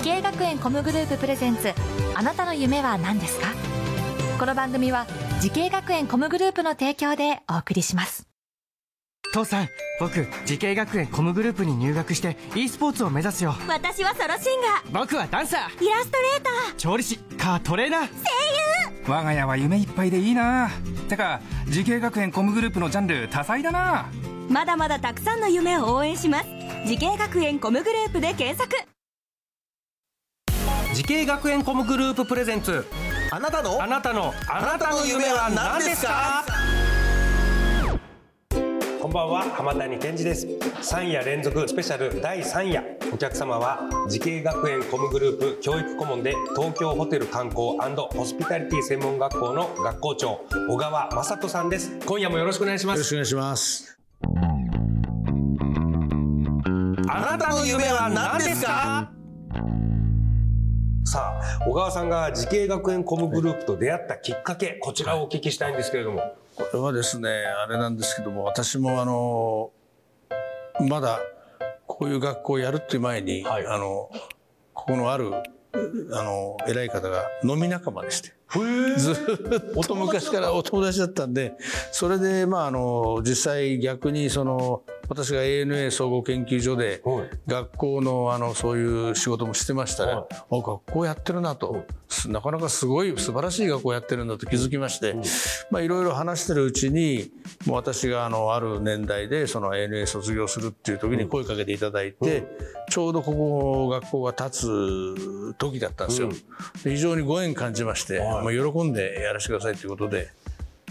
[0.00, 1.74] 滋慶学園 COMグループ presents
[2.14, 3.48] あなたの夢は何ですか？
[4.38, 5.06] この番組は
[5.42, 8.26] 滋慶学園 COMグループの提供でお送りします。
[9.34, 9.68] 父さん
[10.00, 13.54] 僕滋慶学園 COMグループに入学して e スポーツを目指すよ。
[13.68, 15.00] 私はソロシンガー。
[15.00, 15.84] 僕はダンサー。
[15.84, 16.76] イラストレーター。
[16.76, 18.00] 調理師カートレーナー。
[18.00, 19.04] 声優。
[19.06, 20.70] 我が家は夢いっぱいでいいな。
[21.10, 24.06] てか滋慶学園 COMグループのジャンル多彩だな。
[24.48, 26.46] まだまだたくさんの夢を応援します。
[26.86, 28.74] 滋慶学園 COMグループで検索
[30.92, 32.84] 滋慶学園 COMグループ presents。
[33.30, 33.80] あなたの？
[33.80, 36.44] あなたのあなたの夢は何ですか？
[39.00, 40.46] こんばんは浜谷健司です。
[40.46, 42.98] 3夜連続スペシャル第3夜。
[43.12, 47.78] お客様は滋慶学園 COMグループ教育顧問で東京ホテル観光
[48.12, 51.96] ホスピタリティ専門学校の学校長小川正人さんです。
[52.04, 52.96] 今夜もよろしくお願いします。
[52.96, 53.96] よろしくお願いします。
[57.08, 59.12] あなたの夢は何ですか？
[61.10, 69.72] さあ小川さんが滋慶学園 COMグループと出会ったきっかけこちらをお聞きしたいんですけれども、これはですねあれなんですけども私もあの
[70.88, 71.18] まだ
[71.88, 74.08] こういう学校をやるっていう前に、はい、あの
[74.72, 78.32] ここのあるあの偉い方が飲み仲間でして
[78.96, 81.54] ずっと昔からお友達だったんで
[81.90, 87.02] それでまああの実際逆にその私が ANA 総合研究所で
[87.48, 91.84] 学校のあのそういう仕事もしてましたら、はい、学校やってるなと、
[92.28, 95.16] なかなかすごい素晴らしい学校やってるんだと気づきまして、
[95.72, 97.32] まあいろいろ話してるうちに
[97.66, 102.44] もう私があのある年代でその ANA 卒業するっていう時に声かけていただいて、
[102.88, 106.30] ちょうどここ学校が立つ時だったんですよ。
[106.84, 110.28] 非常にご縁感じまして、まあ、喜んでやらせてくださいということで。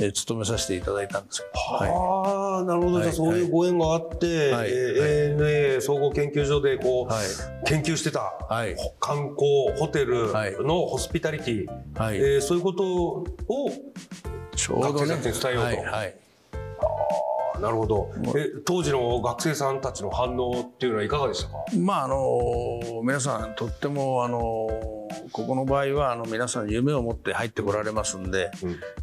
[0.00, 1.86] え勤めさせていただいたんですけど。
[1.86, 10.32] はあ、なるほど、じゃあそういうご縁があって、はい、えー、ANA 総合研究所でこう、はい、研究してた、はい、観光ホテル
[10.64, 11.66] のホスピタリティ、
[11.96, 13.26] はい、えー、そういうことを
[14.54, 15.68] ちょうど、ね、学生たちに伝えようと。
[15.68, 15.76] はい。
[15.84, 16.14] はい
[17.60, 18.12] なるほど。
[18.36, 21.56] え当時の学生さんたちの反応っていうのはいかがでしたか？
[21.78, 24.38] まああの皆さんとってもあの
[25.32, 28.50] ここの場合はあの皆さん夢を持って入ってこられますんで、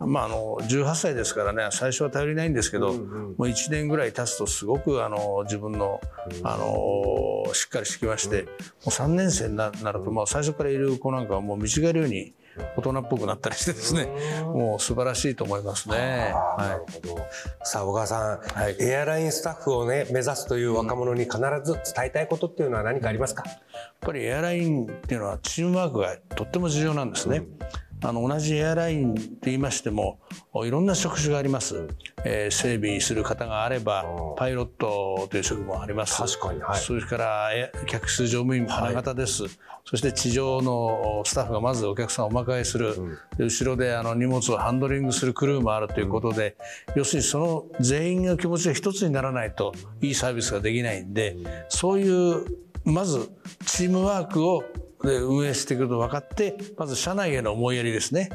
[0.00, 6.00] うん、まああの18歳ですからね最初は頼りないんですけど、うんうん、もう1年ぐらい経つとすごくあの自分の、
[6.40, 8.52] うん、あのしっかりしてきまして、うん、も
[8.86, 12.32] う3年生になると、まあ、最初からいる子なんかはもう見違えるように
[12.76, 14.06] 大人っぽくなったりしてですね、
[14.44, 16.34] もう素晴らしいと思いますね。
[16.58, 17.22] なるほど。
[17.64, 23.44] さあ小川さん、はい、エアラインスタッフをね目指すという若者に必ず伝えたいことっていうのは何かありますか？
[23.46, 23.58] やっ
[24.00, 27.38] ぱりエアラインっていうのはチームワークがとっても重要なんですね。
[27.38, 27.58] うん
[28.02, 30.20] あの同じエアラインと言いましても
[30.54, 31.86] いろんな職種があります、
[32.24, 34.04] えー、整備する方があれば
[34.36, 36.18] パイロットという職もあります。
[36.18, 37.50] 確かに、はい、それから
[37.86, 39.52] 客室乗務員花形です、はい、
[39.84, 42.94] そして地上のスタッフがまずお客さんをお迎えする、
[43.38, 46.56] うん、後ろであの荷物をハンドリングするクルーもあるということで、
[46.88, 52.44] うん、要するにその全員の気持ちが一つにならないといいサービスができないんで、うん、そういう
[52.84, 53.30] まず
[53.66, 54.64] チームワークを
[55.02, 58.28] で運営してくると分かってまず社内への思いやりですね、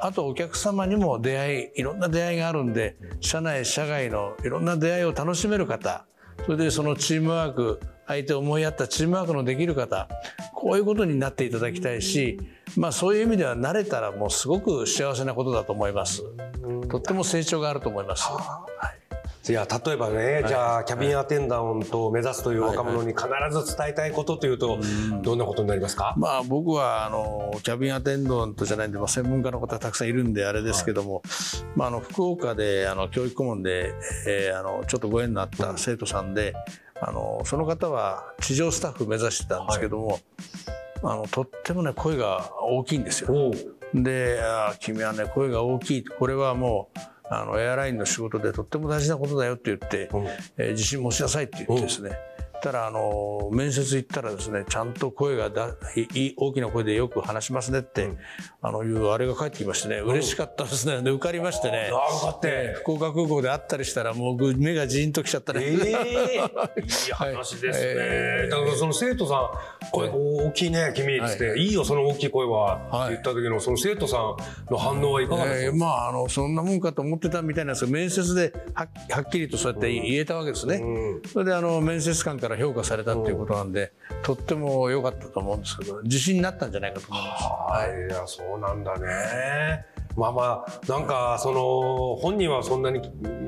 [0.00, 6.06] あとお客様にも出会いいろんな出会いがあるんで社内社外のいろんな出会いを楽しめる方
[6.44, 10.08] それでそのチームワーク相手を思いやったチームワークのできる方
[10.54, 12.38] こういうことになっていただきたいし、
[12.76, 16.22] まあ、そういう意味では慣れたらもうすごく幸せなことだと思います。
[16.88, 18.28] とっても成長があると思います。
[18.28, 18.66] は
[18.96, 19.01] い
[19.48, 24.78] いや例えばね、はい、じゃあキャビンアテンダントを目指すという若者に必ず伝えたいことというと、
[25.22, 31.22] どんなことになりますか、まあ、僕はあのキャビンアテンダントじゃないんで、まあ、専門家の方たくさんいるんであれですけども、はい、
[31.74, 33.94] まあ、あの福岡であの教育顧問で、
[34.28, 36.54] えー、あのちょっとご縁のあった生徒さんで、
[37.00, 40.20] あのその方は地上スタッフ目指してたんですけども、はい、
[41.02, 43.52] あのとってもね声が大きいんですよ。
[43.92, 50.26] であ「君はね声が大きい」これはもうあのエアラインの仕事でとっても大事なことだよって言って、うん、
[50.58, 52.12] えー、自信持ちなさいって言ってですね、
[52.62, 58.18] たらあの面接行ったらですねちゃんと声がだい大きな声でよく話しますねって、うん、
[58.62, 61.02] あのいうあれが返ってきましてね嬉しかったですね。
[61.02, 61.90] で受かりましてね
[62.44, 65.82] えー、福岡空港で会ったりしたらもう目がジーンときちゃったね、えー、
[66.80, 67.32] い。
[67.32, 74.36] い話ですね、えー、だからその生徒さん声大きいね君っつって、はい、いいよその大きい声は、はい、って言った時のその生徒さん
[74.70, 87.44] の反応はいかがですか、えー、まああのそんなもんかと思ってたみたいなんですけど面接でははっきりとそうやって言えたわけですね、うん、それであの面接官からから評価されたっていうことなんで、とっても良かったと思うんですけど自信になったんじゃないかと思います。
[87.44, 89.86] はい、いやそうなんだね。
[90.16, 93.00] まあまあなんかその本人はそんなに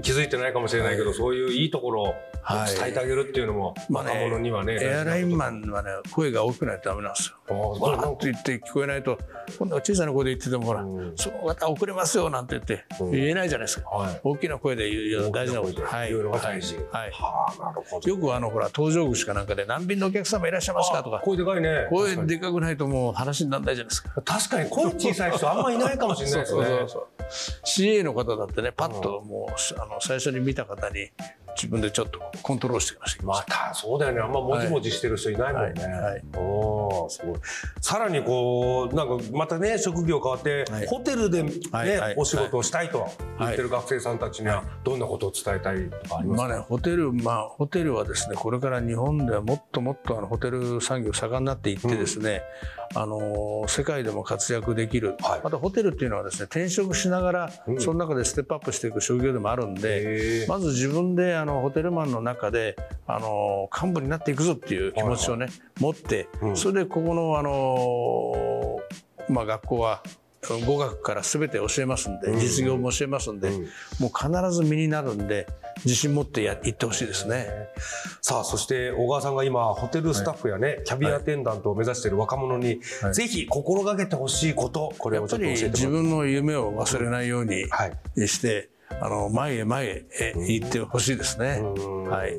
[0.03, 2.15] 気づいてないかもしれないけど、そういういいところ
[2.49, 7.37] 伝えてあげるっていうのも、若者にはね、エアラインマンはね声が大きくないとダメなんですよ。
[7.57, 9.19] わーっと言って聞こえないと
[9.59, 10.85] 今度は小さな声で言っててもほら、
[11.17, 13.89] その方遅れますよなんて言って言えないじゃないですか、
[14.23, 15.83] 大きな声で言う大事なこと。
[15.83, 18.09] はい、言うのが大事、はい。
[18.09, 21.21] よくあのほら搭乗口かなんかで何便のお客様いらっしゃいますかとか。
[21.21, 21.87] 声でかいね。
[21.91, 24.23] 声でかくないともう話にならないじゃないですか。
[24.23, 26.65] 確かに声小さい人あんまりいないかもしれないですね。
[26.65, 27.07] そうそうそう
[27.65, 31.11] CA の方だってねパッともうあの最初に見た方に
[31.57, 34.21] 自分でちょっとコントロールしてきましたまたそうだよね。
[34.21, 35.93] あんまもじもじしてる人いないもんね、はい。
[35.93, 36.23] はい、
[36.89, 37.41] おすごい。
[37.81, 41.53] さらにこうなんかまたね職業変わって、はい、ホテルでね、
[42.17, 43.07] お仕事をしたいと
[43.39, 52.43] 言ってる学生さんたちにはどんなことを伝えたいとかありますか、まあね、ホテルまあホテルはですねこれから日本ではもっともっとあのホテル産業盛んになっていってですね、
[52.95, 68.81] うん、あの世界でも活躍できる、またホテルっていうのはですね転職しながら、うん、その中でステップアップしていく職業でもあるんでまず自分であのホテルマンの中であの幹部になっていくぞっていう気持ちをね、はいはい、持って、うん、それでここのあの、
[69.29, 70.03] まあ、学校は
[70.67, 73.69] 語学から全て教えますんで、うん、実業も教えますんで、うん、
[73.99, 75.47] もう必ず身になるんで
[75.85, 77.49] 自信持ってや行ってほしいですね。
[78.21, 87.65] さあそして小川さんが今ホテルスタッフやね、はい、キャビアアテンダントを目指している若者に、はい、ぜひ心がけてほしいことこれをちょっと教えてもら自分の夢を忘れないように
[88.29, 88.71] して、
[89.01, 91.61] あの前へ前へ行ってほしいですね。
[92.09, 92.39] はい。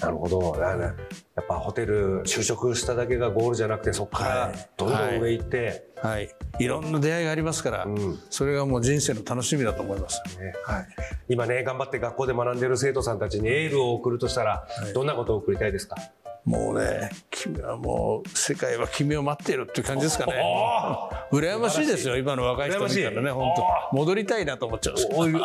[0.00, 0.56] なるほど。
[0.60, 10.20] やっぱホテル就職しただけがゴールじゃなくてそこからどんどん上行って、はい、はい、いろんな出会いがありますから、うん、それがもう人生の楽しみだと思います。
[10.38, 10.86] ね、はい。
[11.28, 15.96] 今ね頑張って学校で学んでる生徒さんたちにエールを送るとしたら、はい、どんなことを送りたいですか？
[16.44, 20.32] もうね君はもう世界は君を待っているっていう感じですかね。
[21.30, 23.96] 羨ましいですよ今の若い人見たらね本当。
[23.96, 24.94] 戻りたいなと思っちゃう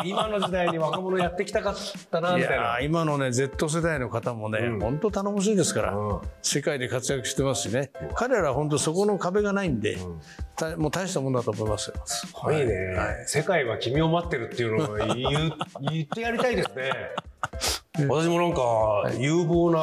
[0.06, 1.76] 今の時代に若者やってきたかっ
[2.10, 2.80] たなみたいな。
[2.82, 11.96] 今のね Z 世代の方もね、うん、本当頼もしいですから、うん、世界で活躍してますしね、うん、彼らは本当そこの壁がないんで、うん、もう大したもんだと思いますよ。
[12.06, 16.92] すごいね、はい、世界は君を待ってるっていうのを言言ってやりたいですね
[17.98, 19.80] 私もなんか有望な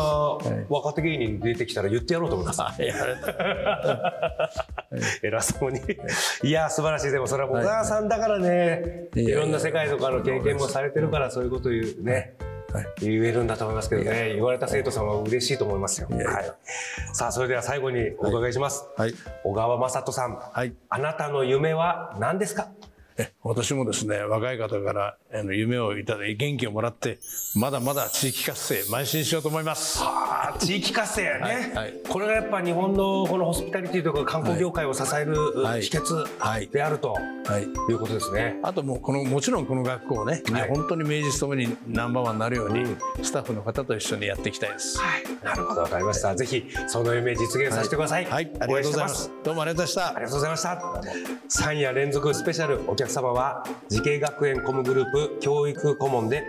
[0.69, 2.61] 若手芸人出てきたら言ってやろうと思います。
[5.23, 5.81] 偉そうに。
[6.43, 7.11] いや素晴らしい。
[7.11, 12.35] でもそれは小川さんだからね、いろんな世界とかの経験もされてるからそういうこと言うね。
[12.73, 14.33] はい、言えるんだと思いますけどね。
[14.35, 16.09] 言われた生徒さんは嬉しいと思いますよ。
[16.11, 16.53] はい、
[17.13, 18.89] さあそれでは最後にお伺いします。
[18.97, 22.69] はい、小川正人さん、はい、あなたの夢は何ですか？
[23.43, 27.19] 私もですね若い方からあの夢をいただい元気をもらって
[27.55, 29.99] まだまだ地域活性邁進しようと思います。
[30.03, 38.59] はあ、地域活性ね、はいはい、これがやっぱ日本のこのホスピタリティとか観光業界を支える秘訣であると、はい、いうことですね。
[38.63, 44.99] あともうこのもちろんこの学校ね、はい、本当に名実ともにナンバーワンになるように、スタッフの方と一緒にやっていきたいです。
[44.99, 46.35] はい、なるほどわかりました。
[46.35, 48.25] ぜひその夢実現させてください。
[48.25, 49.31] はい、ありがとうございます。
[49.45, 50.17] どうもありがとうございました。
[50.17, 51.71] ありがとうございました。
[51.71, 56.45] 3夜連続スペシャルお客様は滋慶学園 COMグループ教育顧問で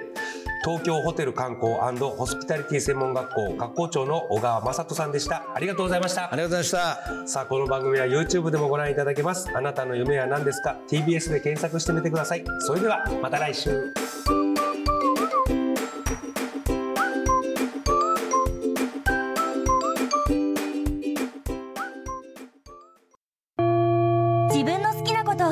[0.64, 1.74] 東京ホテル観光
[2.12, 5.44] ホスピタリティ専門学校学校長の小川雅人さんでした。
[5.54, 6.32] ありがとうございました。
[6.32, 7.28] ありがとうございました。
[7.28, 9.50] さあこの番組は YouTube でもご覧いただけます。
[9.54, 12.46] あなたの夢は何ですか？TBS で検索してみてください。
[12.60, 13.94] それではまた来週